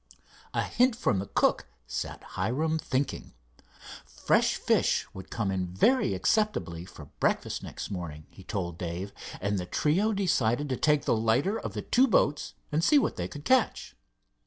A 0.55 0.63
hint 0.63 0.95
from 0.95 1.19
the 1.19 1.27
cook 1.27 1.67
sat 1.85 2.23
Hiram 2.33 2.79
thinking. 2.79 3.33
Fresh 4.03 4.55
fish 4.55 5.05
would 5.13 5.29
come 5.29 5.51
in 5.51 5.67
very 5.67 6.15
acceptably 6.15 6.85
for 6.85 7.11
breakfast 7.19 7.61
next 7.61 7.91
morning, 7.91 8.25
he 8.31 8.43
told 8.43 8.79
Dave, 8.79 9.13
and 9.39 9.59
the 9.59 9.67
trio 9.67 10.11
decided 10.11 10.69
to 10.69 10.75
take 10.75 11.05
the 11.05 11.15
lighter 11.15 11.59
of 11.59 11.73
the 11.73 11.83
two 11.83 12.07
boats 12.07 12.55
and 12.71 12.83
see 12.83 12.97
what 12.97 13.15
they 13.15 13.27
could 13.27 13.45
catch. 13.45 13.95